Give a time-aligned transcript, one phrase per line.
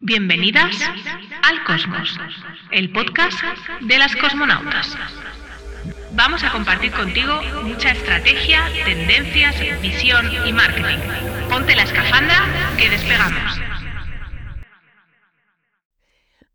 [0.00, 0.76] Bienvenidas
[1.42, 2.16] al Cosmos,
[2.70, 3.36] el podcast
[3.80, 4.96] de las cosmonautas.
[6.12, 10.98] Vamos a compartir contigo mucha estrategia, tendencias, visión y marketing.
[11.50, 12.36] Ponte la escafandra
[12.78, 13.60] que despegamos.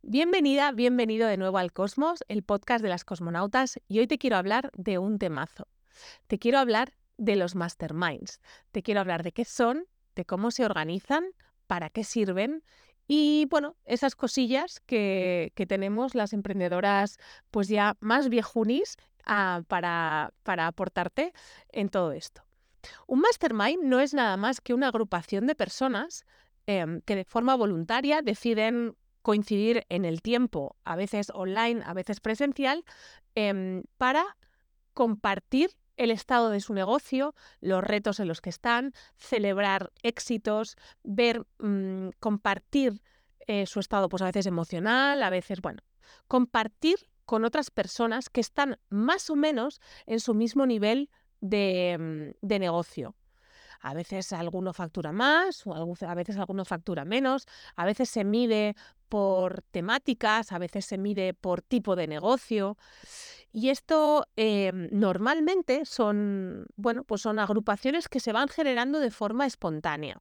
[0.04, 4.38] Bienvenida, bienvenido de nuevo al Cosmos, el podcast de las cosmonautas, y hoy te quiero
[4.38, 5.68] hablar de un temazo.
[6.28, 8.40] Te quiero hablar de los masterminds.
[8.72, 9.86] Te quiero hablar de qué son,
[10.16, 11.26] de cómo se organizan,
[11.68, 12.64] para qué sirven
[13.08, 17.18] y bueno, esas cosillas que, tenemos las emprendedoras
[17.52, 21.34] pues ya más viejunis ah, para, para aportarte
[21.70, 22.44] en todo esto.
[23.08, 26.26] Un mastermind no es nada más que una agrupación de personas
[26.66, 32.20] em, que de forma voluntaria deciden coincidir en el tiempo, a veces online, a veces
[32.20, 32.84] presencial,
[33.36, 34.38] em, para
[34.94, 41.46] compartir el estado de su negocio, los retos en los que están, celebrar éxitos, ver,
[41.60, 43.02] mm, compartir
[43.48, 45.82] eh, su estado, pues a veces emocional, a veces, bueno,
[46.28, 51.10] compartir con otras personas que están más o menos en su mismo nivel
[51.42, 51.98] de,
[52.42, 53.16] mm, de negocio.
[53.82, 57.46] A veces alguno factura más, a veces alguno factura menos,
[57.76, 58.76] a veces se mide
[59.10, 62.78] por temáticas, a veces se mide por tipo de negocio.
[63.54, 69.46] Y esto em, normalmente son, bueno, pues son agrupaciones que se van generando de forma
[69.46, 70.20] espontánea.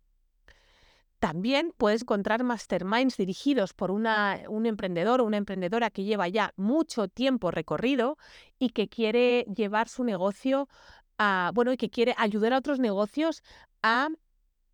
[1.19, 6.53] También puedes encontrar masterminds dirigidos por una, un emprendedor o una emprendedora que lleva ya
[6.57, 8.19] mucho tiempo recorrido
[8.59, 10.69] y que quiere llevar su negocio
[11.17, 13.43] a, bueno, y que quiere ayudar a otros negocios
[13.83, 14.09] a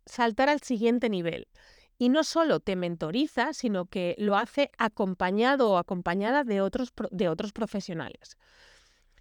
[0.05, 1.47] saltar al siguiente nivel.
[1.99, 7.29] Y no solo te mentoriza, sino que lo hace acompañado o acompañada de otros, de
[7.29, 8.37] otros profesionales.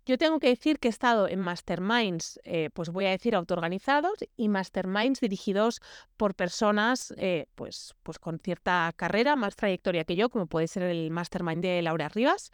[0.09, 4.15] Yo tengo que decir que he estado en masterminds, eh, pues voy a decir autoorganizados
[4.39, 5.83] y masterminds dirigidos
[6.17, 10.85] por personas eh, pues, pues con cierta carrera, más trayectoria que yo, como puede ser
[10.85, 12.53] el mastermind de Laura Rivas.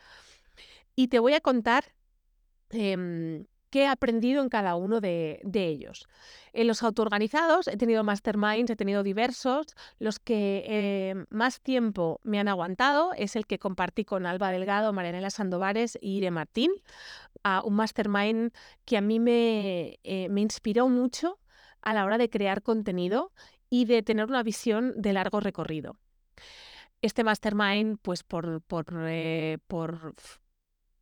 [0.96, 1.84] Y te voy a contar
[2.70, 6.06] em, qué he aprendido en cada uno de, ellos.
[6.52, 9.74] En los autoorganizados he tenido masterminds, he tenido diversos.
[9.98, 14.92] Los que eh, más tiempo me han aguantado es el que compartí con Alba Delgado,
[14.92, 16.70] Marianela Sandovares y Ire Martín,
[17.42, 18.52] a un mastermind
[18.84, 21.40] que a mí me, eh, me inspiró mucho
[21.82, 23.32] a la hora de crear contenido
[23.70, 25.96] y de tener una visión de largo recorrido.
[27.02, 30.14] Este mastermind, pues por, por, eh, por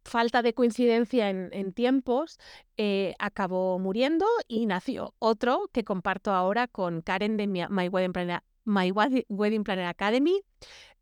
[0.04, 2.38] falta de coincidencia en, tiempos,
[2.76, 8.12] eh, acabó muriendo y nació otro que comparto ahora con Karen de My Wedding
[9.64, 10.42] Planner, Academy,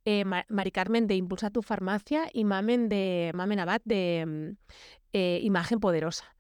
[0.05, 4.57] eh, Mari Carmen de Impulsa tu Farmacia y Mamen de Mamen Abad de mm,
[5.13, 6.37] eh, Imagen Poderosa.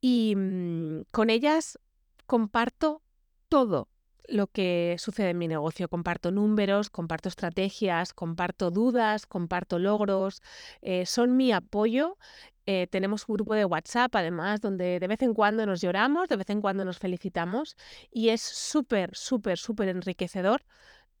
[0.00, 1.78] Y mm, con ellas
[2.26, 3.02] comparto
[3.48, 3.88] todo,
[4.28, 5.88] lo que sucede en mi negocio.
[5.88, 10.42] Comparto números, comparto estrategias, comparto dudas, comparto logros.
[10.82, 12.18] Eh, son mi apoyo.
[12.66, 16.36] Eh, tenemos un grupo de WhatsApp, además, donde de vez en cuando nos lloramos, de
[16.36, 17.76] vez en cuando nos felicitamos
[18.10, 20.64] y es súper, súper, súper enriquecedor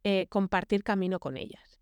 [0.02, 1.78] eh, compartir camino con ellas.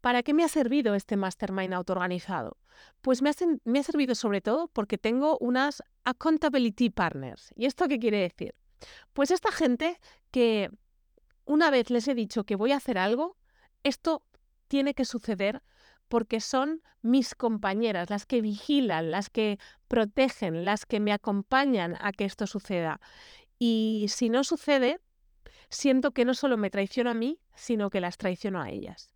[0.00, 2.56] ¿Para qué me ha servido este mastermind autoorganizado?
[3.00, 3.34] Pues me ha,
[3.64, 7.52] me ha servido sobre todo porque tengo unas accountability partners.
[7.56, 8.54] ¿Y esto qué quiere decir?
[9.12, 9.98] Pues esta gente
[10.30, 10.70] que
[11.44, 13.36] una vez les he dicho que voy a hacer algo,
[13.82, 14.22] esto
[14.68, 15.62] tiene que suceder
[16.08, 19.58] porque son mis compañeras, las que vigilan, las que
[19.88, 23.00] protegen, las que me acompañan a que esto suceda.
[23.58, 25.00] Y si no sucede,
[25.68, 29.12] siento que no solo me traiciono a mí, sino que las traiciono a ellas.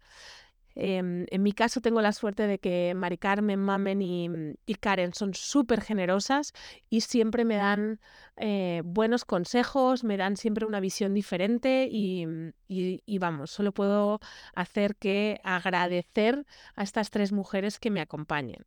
[0.77, 5.35] Em, en mi caso tengo la suerte de que Mari Carmen, Mamen y, Karen son
[5.35, 6.53] súper generosas
[6.91, 8.01] y siempre me dan
[8.37, 12.27] eh, buenos consejos, me dan siempre una visión diferente y,
[12.69, 14.21] y, vamos, solo puedo
[14.55, 18.67] hacer que agradecer a estas tres mujeres que me acompañen.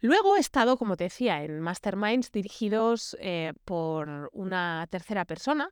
[0.00, 5.70] Luego he estado, como te decía, en masterminds dirigidos eh, por una tercera persona,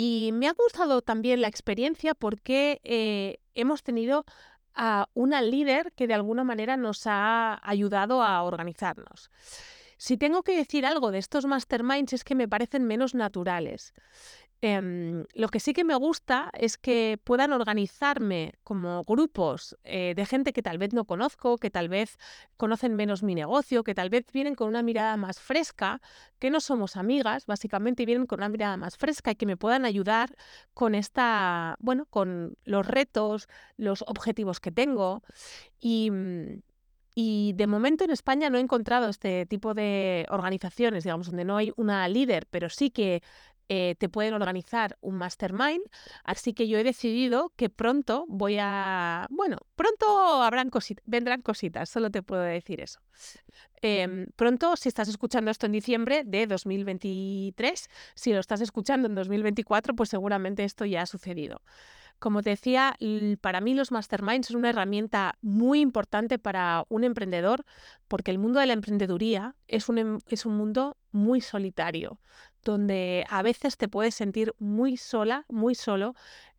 [0.00, 4.24] y me ha gustado también la experiencia porque eh, hemos tenido
[4.72, 9.28] a una líder que de alguna manera nos ha ayudado a organizarnos.
[9.96, 13.92] Si tengo que decir algo de estos masterminds es que me parecen menos naturales.
[14.60, 20.26] Em, lo que sí que me gusta es que puedan organizarme como grupos eh, de
[20.26, 22.18] gente que tal vez no conozco, que tal vez
[22.56, 26.00] conocen menos mi negocio, que tal vez vienen con una mirada más fresca,
[26.40, 29.84] que no somos amigas, básicamente vienen con una mirada más fresca y que me puedan
[29.84, 30.34] ayudar
[30.74, 35.22] con esta, bueno, con los retos, los objetivos que tengo.
[35.78, 36.62] Y, mm,
[37.14, 41.56] y de momento en España no he encontrado este tipo de organizaciones, digamos, donde no
[41.56, 43.22] hay una líder, pero sí que
[43.68, 45.82] eh, te pueden organizar un mastermind.
[46.24, 51.88] Así que yo he decidido que pronto voy a, bueno, pronto habrán cositas, vendrán cositas,
[51.88, 53.00] solo te puedo decir eso.
[53.80, 59.14] Em, pronto, si estás escuchando esto en diciembre de 2023, si lo estás escuchando en
[59.14, 61.62] 2024, pues seguramente esto ya ha sucedido.
[62.18, 62.96] Como te decía,
[63.40, 67.64] para mí los masterminds son una herramienta muy importante para un emprendedor
[68.08, 72.20] porque el mundo de la emprendeduría es un, em, es un mundo muy solitario,
[72.64, 76.14] donde a veces te puedes sentir muy sola, muy solo,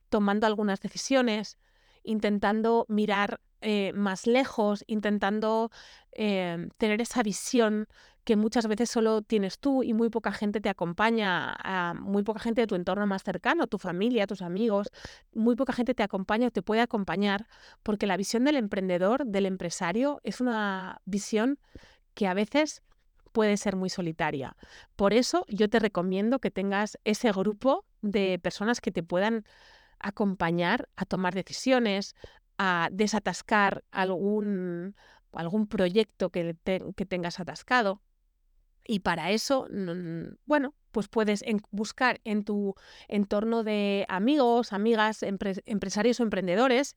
[0.07, 1.57] tomando algunas decisiones,
[2.03, 5.71] intentando mirar eh, más lejos, intentando
[6.13, 7.87] em, tener esa visión
[8.29, 11.57] que muchas veces solo tienes tú y muy poca gente te acompaña,
[11.95, 14.91] muy poca gente de tu entorno más cercano, tu familia, tus amigos,
[15.33, 17.47] muy poca gente te acompaña o te puede acompañar,
[17.81, 21.57] porque la visión del emprendedor, del empresario, es una visión
[22.13, 22.83] que a veces
[23.31, 24.55] puede ser muy solitaria.
[24.95, 29.43] Por eso yo te recomiendo que tengas ese grupo de personas que te puedan
[29.97, 32.13] acompañar a tomar decisiones,
[32.59, 34.95] a desatascar algún,
[35.31, 36.53] algún proyecto que
[37.07, 38.03] tengas atascado.
[38.85, 39.67] Y para eso,
[40.45, 42.75] bueno, pues puedes buscar en tu
[43.07, 46.95] entorno de amigos, amigas, empresarios o emprendedores.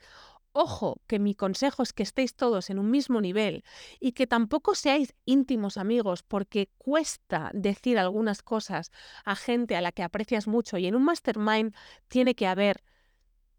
[0.55, 3.65] Ojo, que mi consejo es que estéis todos en un mismo nivel
[4.01, 8.91] y que tampoco seáis íntimos amigos porque cuesta decir algunas cosas
[9.25, 11.75] a gente a la que aprecias mucho y en un mastermind
[12.09, 12.83] tiene que haber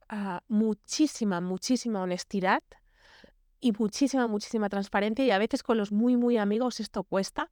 [0.08, 2.62] ah, muchísima, muchísima honestidad
[3.60, 7.50] y muchísima, muchísima transparencia y a veces con los muy, muy amigos esto cuesta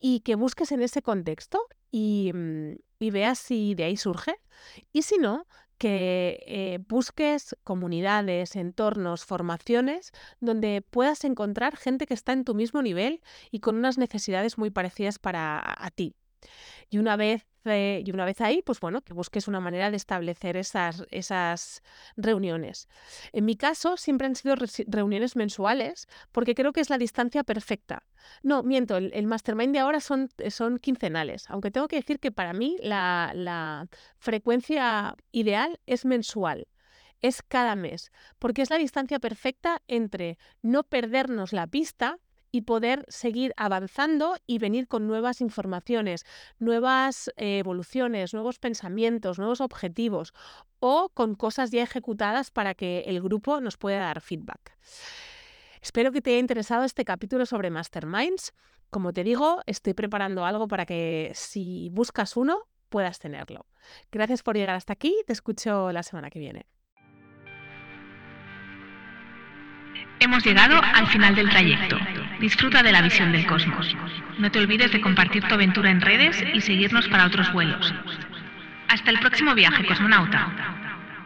[0.00, 1.60] y que busques en ese contexto
[1.90, 4.34] y, mm, veas si de ahí surge.
[4.92, 5.46] Y si no,
[5.78, 10.10] que eh, busques comunidades, entornos, formaciones
[10.40, 13.22] donde puedas encontrar gente que está en tu mismo nivel
[13.52, 16.16] y con unas necesidades muy parecidas para a ti.
[16.90, 20.56] Y una vez y una vez ahí, pues bueno, que busques una manera de establecer
[20.56, 21.82] esas, esas
[22.16, 22.88] reuniones.
[23.32, 24.54] En mi caso, siempre han sido
[24.86, 28.04] reuniones mensuales porque creo que es la distancia perfecta.
[28.42, 32.52] No, miento, el, mastermind de ahora son, son quincenales, aunque tengo que decir que para
[32.52, 33.88] mí la, la
[34.18, 36.66] frecuencia ideal es mensual
[37.20, 42.18] es cada mes, porque es la distancia perfecta entre no perdernos la pista
[42.50, 46.24] y poder seguir avanzando y venir con nuevas informaciones,
[46.58, 50.32] nuevas eh, evoluciones, nuevos pensamientos, nuevos objetivos
[50.80, 54.76] o con cosas ya ejecutadas para que el grupo nos pueda dar feedback.
[55.80, 58.52] Espero que te haya interesado este capítulo sobre Masterminds.
[58.90, 63.66] Como te digo, estoy preparando algo para que si buscas uno, puedas tenerlo.
[64.10, 65.14] Gracias por llegar hasta aquí.
[65.26, 66.66] Te escucho la semana que viene.
[70.20, 71.96] Hemos llegado al final del trayecto.
[72.40, 73.96] Disfruta de la visión del cosmos.
[74.38, 77.92] No te olvides de compartir tu aventura en redes y seguirnos para otros vuelos.
[78.88, 80.77] Hasta el próximo viaje, cosmonauta.